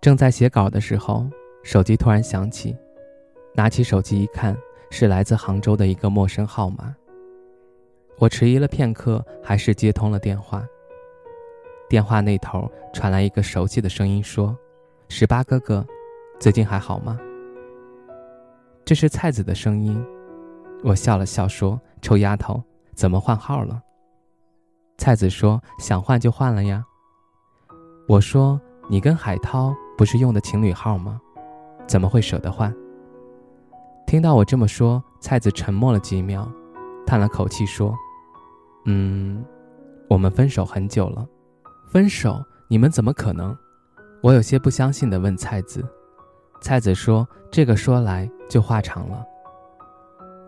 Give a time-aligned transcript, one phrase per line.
[0.00, 1.28] 正在写稿的时候，
[1.62, 2.74] 手机突然响起，
[3.54, 4.56] 拿起手机一看，
[4.90, 6.94] 是来自杭州的一个陌生号码。
[8.16, 10.66] 我迟疑了片刻，还是接通了电话。
[11.86, 14.56] 电话那头传来一个熟悉的声音，说
[15.10, 15.86] ：“十八哥哥，
[16.38, 17.18] 最近还好吗？”
[18.86, 20.02] 这是菜子的声音。
[20.82, 22.62] 我笑了笑说：“臭丫头，
[22.94, 23.82] 怎么换号了？”
[24.96, 26.82] 菜子说：“想换就换了呀。”
[28.08, 31.20] 我说：“你跟海涛。”不是用的情侣号吗？
[31.86, 32.74] 怎么会舍得换？
[34.06, 36.50] 听到我这么说，菜子沉默了几秒，
[37.06, 37.94] 叹了口气说
[38.88, 39.44] ：“嗯，
[40.08, 41.26] 我们分手很久了。
[41.92, 42.42] 分手？
[42.66, 43.54] 你们怎么可能？”
[44.24, 45.86] 我有些不相信的问菜子。
[46.62, 49.22] 菜子说：“这个说来就话长了。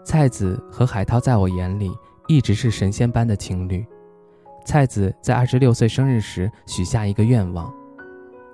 [0.03, 1.95] 菜子和海涛在我眼里
[2.27, 3.85] 一直是神仙般的情侣。
[4.65, 7.71] 菜子在二十六岁生日时许下一个愿望。”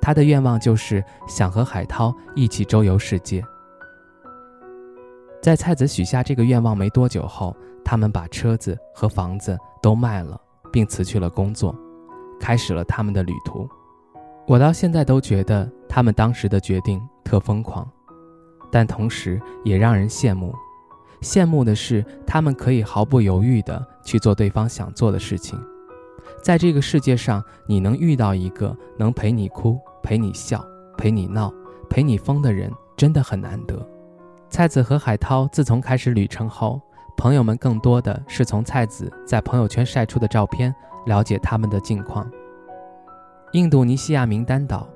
[0.00, 3.44] 他的愿望就是想和海涛一起周游世界。
[5.40, 10.40] 在蔡子许下这个愿望没多久后，他们把车子和房子都卖了，
[10.72, 11.74] 并辞去了工作，
[12.40, 13.68] 开始了他们的旅途。
[14.46, 17.88] 我到现在都觉得他们当时的决定特疯狂，
[18.70, 20.54] 但同时也让人羡慕。
[21.20, 25.58] 羡慕的是他们可以毫不犹豫地去做对方想做的事情。
[26.42, 29.78] 在这个世界上，你能遇到一个能陪你哭。
[30.00, 30.64] 陪你笑，
[30.96, 31.52] 陪你闹，
[31.90, 33.86] 陪你疯的人真的很难得。
[34.48, 36.80] 蔡子和海涛自从开始旅程后，
[37.14, 42.26] 朋友们更多的是从蔡子在朋友圈晒出的照片了解他们的近况。
[43.52, 44.88] 印度尼西亚名丹岛、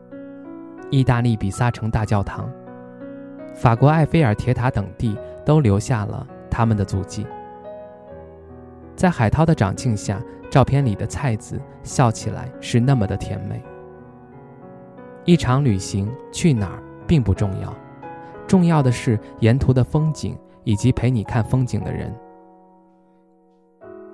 [0.89, 2.51] 意大利比萨城大教堂、
[3.55, 5.15] 法国埃菲尔铁塔等地
[5.45, 7.27] 都留下了他们的足迹。
[8.95, 13.63] 在海涛的掌镜下，照片里的蔡子笑起来是那么的甜美。
[15.25, 17.73] 一场旅行去哪儿并不重要，
[18.47, 22.15] 重要的是沿途的风景以及陪你看风景的人。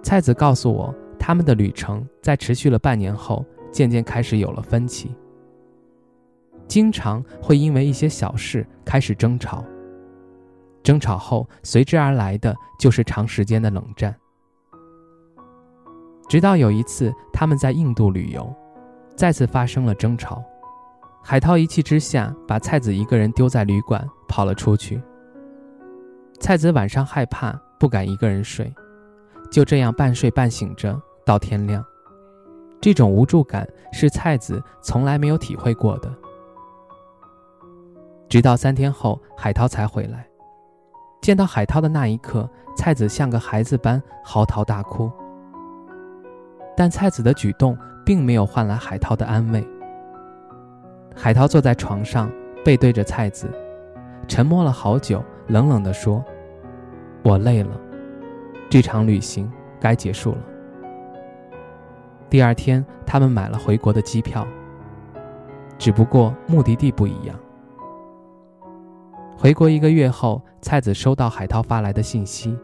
[0.03, 5.15] 蔡子告诉我，他们的旅程在持续了半年后，渐渐开始有了分歧，
[6.67, 9.65] 经常会因为一些小事开始争吵。
[10.83, 14.15] 争吵后随之而来的就是长时间的冷战，
[16.29, 18.55] 直到有一次他们在印度旅游，
[19.17, 20.45] 再次发生了争吵。
[21.23, 25.03] 海涛一气之下，把菜子一个人丢在旅馆，跑了出去。
[26.39, 28.73] 菜子晚上害怕，不敢一个人睡，
[29.51, 31.85] 就这样半睡半醒着到天亮。
[32.81, 36.15] 这种无助感是菜子从来没有体会过的。
[38.29, 40.29] 直到三天后，海涛才回来。
[41.21, 45.11] 见到海涛的那一刻，菜子像个孩子般嚎啕大哭。
[46.79, 49.67] 但菜子的举动并没有换来海涛的安慰。
[51.13, 52.31] 海涛坐在床上，
[52.65, 53.51] 背对着菜子，
[54.29, 56.25] 沉默了好久，冷冷地说
[57.25, 57.77] ：“我累了，
[58.71, 59.51] 这场旅行
[59.81, 60.39] 该结束了。”
[62.31, 64.47] 第二天，他们买了回国的机票，
[65.79, 67.37] 只不过目的地不一样。
[69.37, 72.57] 回国一个月后，菜子收到海涛发来的信息，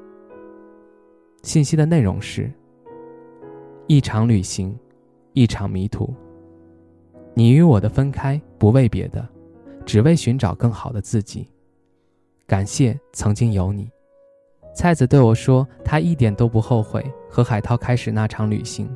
[1.42, 2.48] 信息的内容是
[3.86, 4.78] ：“一场旅行，
[5.32, 6.12] 一场迷途。”
[7.34, 9.26] 你与我的分开不为别的，
[9.84, 11.50] 只为寻找更好的自己。
[12.46, 13.90] 感谢曾经有你，
[14.74, 18.88] 菜子对我说，他一点都不后悔和海涛开始那场旅行。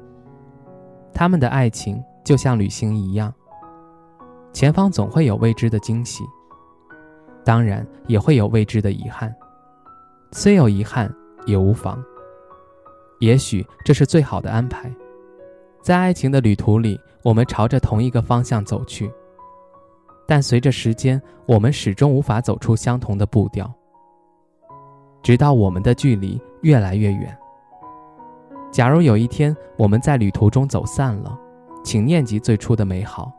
[1.12, 3.34] 他们的爱情就像旅行一样，
[4.52, 6.22] 前方总会有未知的惊喜，
[7.44, 9.34] 当然也会有未知的遗憾。
[10.30, 11.12] 虽有遗憾
[11.44, 12.00] 也无妨，
[13.18, 14.90] 也许这是最好的安排。
[15.80, 19.10] 在爱情的旅途里，我们朝着同一个方向走去，
[20.26, 23.72] 但随着时间，我们始终无法走出相同的步调，
[25.22, 27.36] 直到我们的距离越来越远。
[28.70, 31.38] 假如有一天我们在旅途中走散了，
[31.82, 33.32] 请念及最初的美好，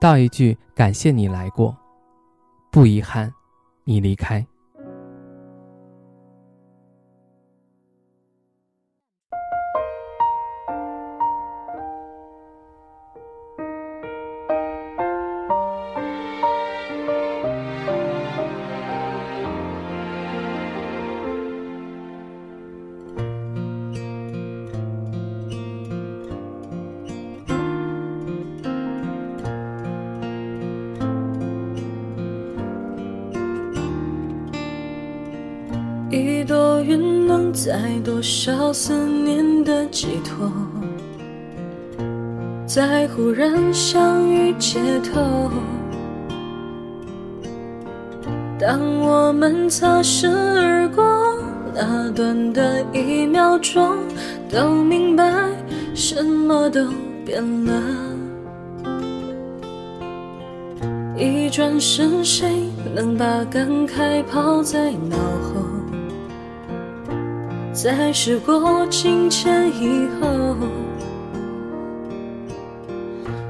[0.00, 1.76] 道一句感谢你来过，
[2.70, 3.30] 不遗憾
[3.84, 4.44] 你离开。
[36.14, 40.48] 一朵云能载多少思念的寄托？
[42.64, 45.50] 在忽然相遇街头，
[48.60, 51.04] 当我们擦身而过，
[51.74, 53.96] 那短的一秒钟，
[54.48, 55.34] 都明白
[55.94, 56.86] 什么都
[57.26, 57.72] 变了。
[61.16, 62.48] 一转身，谁
[62.94, 65.73] 能把感慨抛在脑后？
[67.74, 70.56] 在时过境迁以后。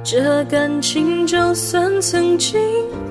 [0.02, 2.58] 这感情就算曾经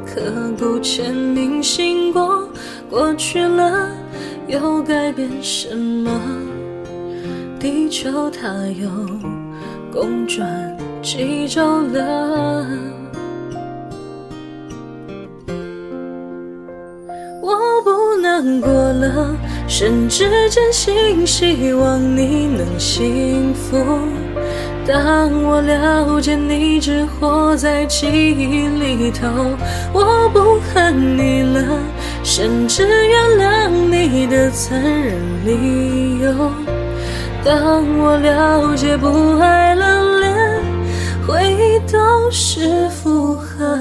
[0.05, 0.21] 刻
[0.57, 0.79] 骨
[1.13, 2.47] 铭心过，
[2.89, 3.89] 过去了
[4.47, 6.11] 又改变什么？
[7.59, 8.47] 地球它
[8.79, 8.89] 又
[9.91, 12.67] 公转几周了？
[18.61, 19.35] 过了，
[19.67, 23.77] 甚至真心希望你能幸福。
[24.85, 29.27] 当我了解你只活在记忆里头，
[29.93, 31.79] 我不恨你了，
[32.23, 35.15] 甚至原谅你的残忍
[35.45, 36.51] 理由。
[37.45, 40.61] 当我了解不爱了，连
[41.25, 43.79] 回忆都是负荷。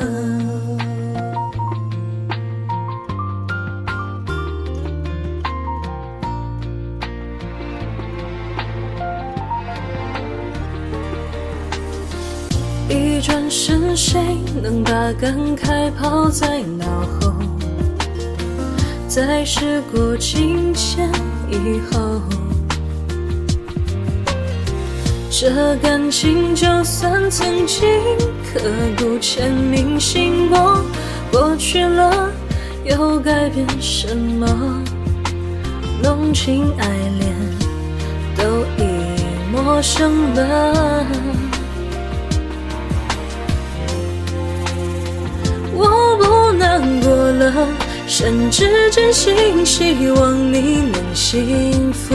[13.23, 14.21] 转身，谁
[14.61, 16.85] 能把感慨抛在脑
[17.21, 17.33] 后？
[19.07, 21.09] 在时过境迁
[21.49, 22.21] 以后，
[25.31, 27.89] 这感情就算曾经
[28.53, 28.61] 刻
[28.99, 29.21] 骨
[29.71, 30.83] 铭心过，
[31.31, 32.29] 过去了
[32.85, 34.83] 又改变什么？
[36.03, 36.89] 浓情爱
[37.21, 37.33] 恋
[38.37, 38.85] 都已
[39.53, 41.07] 陌生了。
[45.75, 47.69] 我不难过了
[48.07, 52.15] 甚至真心希望你能幸福。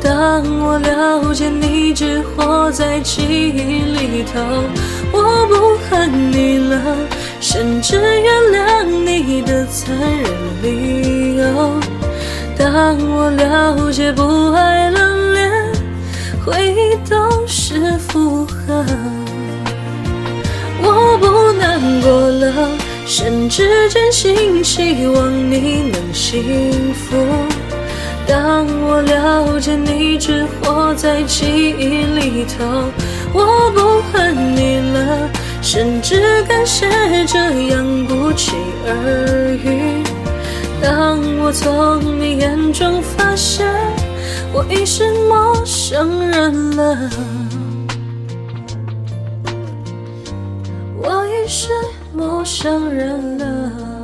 [0.00, 4.40] 当我了解你只活在记忆里头，
[5.12, 6.80] 我不恨你了，
[7.40, 10.30] 甚至原谅你的残忍
[10.62, 11.80] 理由。
[12.56, 15.50] 当我了解不爱了，连
[16.44, 18.84] 回忆都是负荷，
[22.02, 22.70] 过了。
[23.06, 27.16] 甚至真心希望你能幸福。
[28.26, 32.84] 当我了解你只活在记忆里头，
[33.32, 35.30] 我不恨你了，
[35.62, 36.86] 甚至感谢
[37.26, 37.38] 这
[37.68, 38.52] 样不期
[38.84, 40.02] 而遇。
[40.82, 43.66] 当我从你眼中发现
[44.52, 47.10] 我已是陌生人了，
[51.60, 51.98] 是。
[52.14, 53.97] 陌生人了。